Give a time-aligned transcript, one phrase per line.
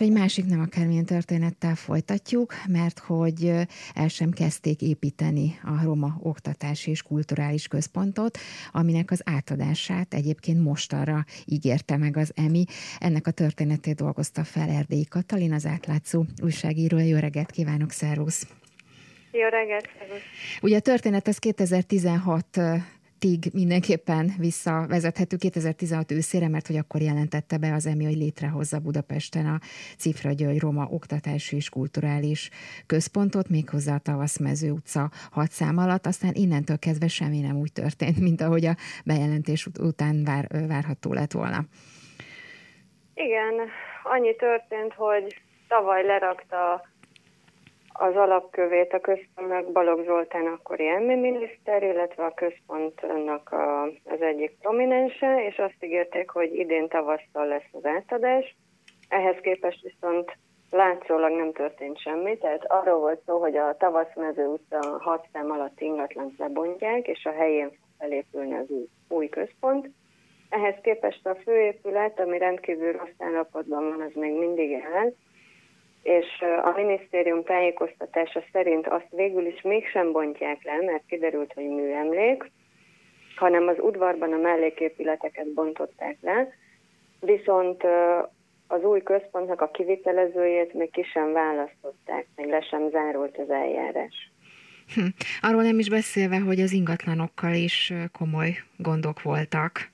[0.00, 3.52] És egy másik nem akármilyen történettel folytatjuk, mert hogy
[3.94, 8.38] el sem kezdték építeni a Roma Oktatási és Kulturális Központot,
[8.72, 12.64] aminek az átadását egyébként mostanra ígérte meg az EMI.
[12.98, 16.98] Ennek a történetét dolgozta fel Erdélyi Katalin, az átlátszó újságíró.
[16.98, 18.46] Jó reggelt kívánok, szervusz!
[19.32, 19.88] Jó reggelt!
[20.62, 22.60] Ugye a történet az 2016
[23.20, 29.46] tig mindenképpen visszavezethető 2016 őszére, mert hogy akkor jelentette be az EMI, hogy létrehozza Budapesten
[29.46, 29.58] a
[29.98, 32.50] Cifra György Roma Oktatási és Kulturális
[32.86, 38.20] Központot, méghozzá a Tavaszmező utca hat szám alatt, aztán innentől kezdve semmi nem úgy történt,
[38.20, 41.58] mint ahogy a bejelentés után vár, várható lett volna.
[43.14, 43.54] Igen,
[44.02, 46.89] annyi történt, hogy tavaly lerakta
[48.00, 54.56] az alapkövét a központnak Balogh Zoltán akkori elmi miniszter, illetve a központnak a, az egyik
[54.60, 58.56] prominense, és azt ígérték, hogy idén tavasszal lesz az átadás.
[59.08, 60.36] Ehhez képest viszont
[60.70, 65.80] látszólag nem történt semmi, tehát arról volt szó, hogy a Tavaszmező utca hat szem alatt
[65.80, 69.90] ingatlan lebontják, és a helyén felépülni az új, új központ.
[70.48, 75.12] Ehhez képest a főépület, ami rendkívül rossz állapotban van, az még mindig el,
[76.02, 76.26] és
[76.62, 82.50] a minisztérium tájékoztatása szerint azt végül is mégsem bontják le, mert kiderült, hogy műemlék,
[83.36, 86.48] hanem az udvarban a melléképületeket bontották le,
[87.20, 87.82] viszont
[88.66, 94.30] az új központnak a kivitelezőjét még ki sem választották, még le sem zárult az eljárás.
[94.94, 95.06] Hm.
[95.40, 99.90] Arról nem is beszélve, hogy az ingatlanokkal is komoly gondok voltak.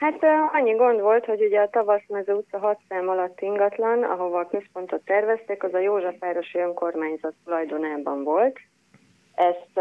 [0.00, 4.48] Hát annyi gond volt, hogy ugye a Tavaszmező utca 6 szám alatt ingatlan, ahova a
[4.48, 8.58] központot tervezték, az a Józsefvárosi önkormányzat tulajdonában volt.
[9.34, 9.80] Ezt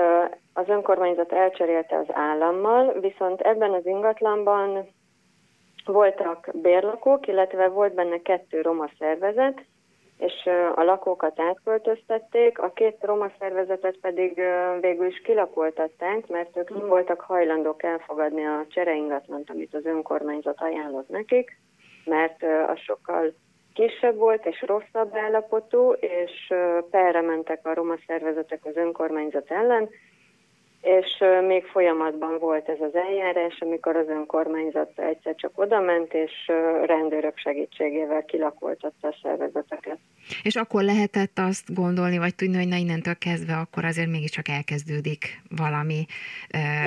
[0.53, 4.87] az önkormányzat elcserélte az állammal, viszont ebben az ingatlanban
[5.85, 9.65] voltak bérlakók, illetve volt benne kettő roma szervezet,
[10.19, 14.41] és a lakókat átköltöztették, a két roma szervezetet pedig
[14.79, 21.09] végül is kilakoltatták, mert ők nem voltak hajlandók elfogadni a csereingatlant, amit az önkormányzat ajánlott
[21.09, 21.59] nekik,
[22.05, 23.33] mert az sokkal
[23.73, 26.53] kisebb volt és rosszabb állapotú, és
[26.89, 29.89] perre mentek a roma szervezetek az önkormányzat ellen,
[30.81, 36.51] és még folyamatban volt ez az eljárás, amikor az önkormányzat egyszer csak odament, és
[36.85, 39.97] rendőrök segítségével kilakoltatta a szervezeteket.
[40.43, 45.41] És akkor lehetett azt gondolni, vagy tudni, hogy na innentől kezdve akkor azért mégiscsak elkezdődik
[45.57, 46.05] valami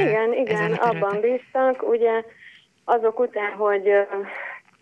[0.01, 1.89] Igen, igen, abban bíztak.
[1.89, 2.25] Ugye
[2.85, 3.91] azok után, hogy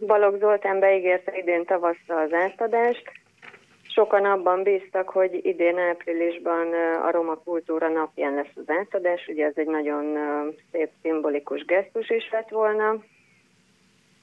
[0.07, 3.20] Balogh Zoltán beígérte idén tavasszal az átadást,
[4.01, 6.67] Sokan abban bíztak, hogy idén áprilisban
[7.07, 10.19] a Roma Kultúra napján lesz az átadás, ugye ez egy nagyon
[10.73, 12.97] szép szimbolikus gesztus is lett volna,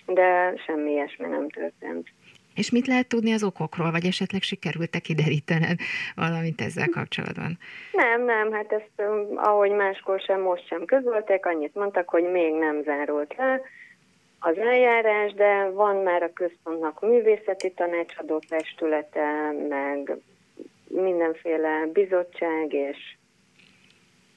[0.05, 2.07] de semmi ilyesmi nem történt.
[2.55, 5.79] És mit lehet tudni az okokról, vagy esetleg sikerült-e kiderítened
[6.16, 7.57] valamit ezzel kapcsolatban?
[7.91, 12.83] Nem, nem, hát ezt ahogy máskor sem, most sem közölték, annyit mondtak, hogy még nem
[12.83, 13.61] zárult le,
[14.39, 20.17] az eljárás, de van már a központnak művészeti tanácsadó testülete, meg
[20.87, 22.97] mindenféle bizottság és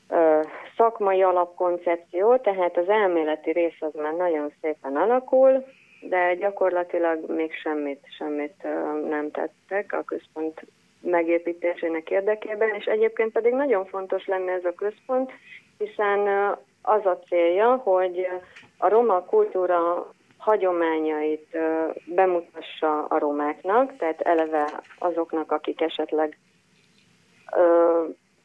[0.08, 0.40] ö,
[0.76, 5.64] szakmai alapkoncepció, tehát az elméleti rész az már nagyon szépen alakul,
[6.00, 10.60] de gyakorlatilag még semmit, semmit ö, nem tettek a központ
[11.00, 15.32] megépítésének érdekében, és egyébként pedig nagyon fontos lenne ez a központ,
[15.78, 16.28] hiszen
[16.82, 18.28] az a célja, hogy
[18.80, 21.58] a roma kultúra hagyományait
[22.04, 26.38] bemutassa a romáknak, tehát eleve azoknak, akik esetleg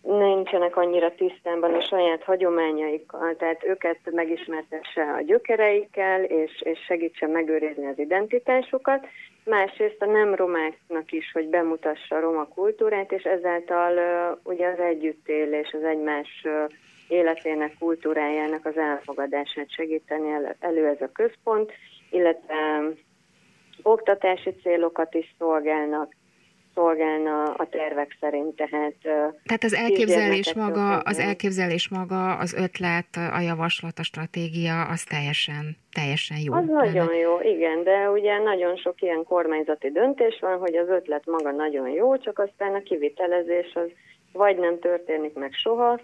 [0.02, 7.88] nincsenek annyira tisztában a saját hagyományaikkal, tehát őket megismertesse a gyökereikkel, és, és segítse megőrizni
[7.88, 9.08] az identitásukat.
[9.46, 14.80] Másrészt a nem romáknak is, hogy bemutassa a roma kultúrát, és ezáltal uh, ugye az
[14.80, 16.72] együttélés, az egymás uh,
[17.08, 20.30] életének, kultúrájának az elfogadását segíteni
[20.60, 21.72] elő ez a központ,
[22.10, 22.56] illetve
[23.82, 26.14] oktatási célokat is szolgálnak,
[26.76, 28.96] szolgálna a tervek szerint, tehát...
[29.44, 35.78] Tehát az elképzelés maga, az elképzelés maga, az ötlet, a javaslat, a stratégia, az teljesen,
[35.92, 36.54] teljesen jó.
[36.54, 41.26] Az nagyon jó, igen, de ugye nagyon sok ilyen kormányzati döntés van, hogy az ötlet
[41.26, 43.90] maga nagyon jó, csak aztán a kivitelezés az
[44.34, 46.00] vagy nem történik meg soha,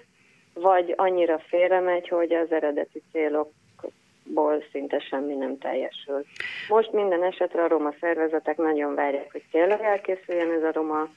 [0.53, 6.25] vagy annyira félremegy, hogy az eredeti célokból szinte semmi nem teljesül.
[6.67, 11.09] Most minden esetre a roma szervezetek nagyon várják, hogy tényleg elkészüljen ez a roma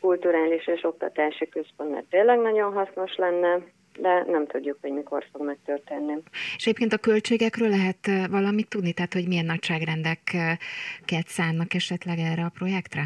[0.00, 3.58] kulturális és oktatási központ, mert tényleg nagyon hasznos lenne,
[3.98, 6.14] de nem tudjuk, hogy mikor fog megtörténni.
[6.56, 12.52] És egyébként a költségekről lehet valamit tudni, tehát hogy milyen nagyságrendeket szánnak esetleg erre a
[12.54, 13.02] projektre?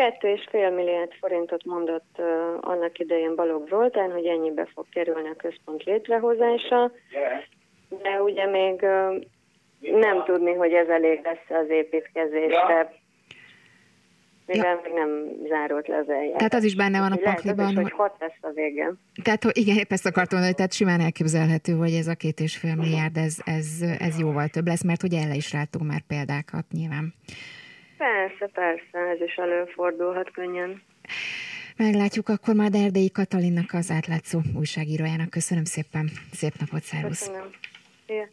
[0.00, 2.26] Kettő és fél milliárd forintot mondott uh,
[2.60, 6.92] annak idején Balogh Zoltán, hogy ennyibe fog kerülni a központ létrehozása,
[8.02, 9.24] de ugye még uh,
[10.00, 12.92] nem tudni, hogy ez elég lesz az építkezésre
[14.46, 14.80] mivel ja.
[14.84, 15.08] még nem
[15.48, 16.36] zárult le az eljárás.
[16.36, 17.72] Tehát az is benne van a pakliban.
[17.72, 18.92] Lehet, hogy hat lesz a vége.
[19.22, 22.74] Tehát igen, épp ezt akartam mondani, tehát simán elképzelhető, hogy ez a két és fél
[22.74, 23.66] milliárd, ez, ez,
[23.98, 27.14] ez jóval több lesz, mert ugye el is látunk már példákat nyilván.
[28.00, 30.82] Persze, persze, ez is előfordulhat könnyen.
[31.76, 35.30] Meglátjuk akkor már Erdélyi Katalinnak az átlátszó újságírójának.
[35.30, 37.18] Köszönöm szépen, szép napot, szervusz!
[37.18, 37.50] Köszönöm.
[38.06, 38.28] Yeah.